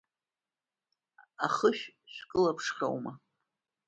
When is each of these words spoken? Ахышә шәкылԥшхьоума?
Ахышә 1.45 1.85
шәкылԥшхьоума? 2.13 3.11